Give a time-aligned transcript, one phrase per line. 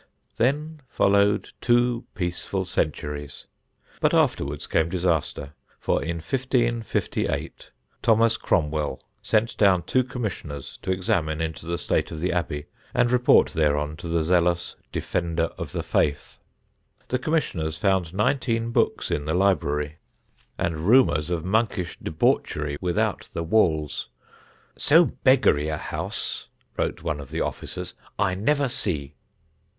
[0.37, 3.45] Then followed two peaceful centuries;
[3.99, 7.69] but afterwards came disaster, for, in 1558,
[8.01, 13.11] Thomas Cromwell sent down two commissioners to examine into the state of the Abbey and
[13.11, 16.39] report thereon to the zealous Defender of the Faith.
[17.09, 19.97] The Commissioners found nineteen books in the library,
[20.57, 24.09] and rumours of monkish debauchery without the walls.
[24.79, 29.13] "So beggary a house," wrote one of the officers, "I never see."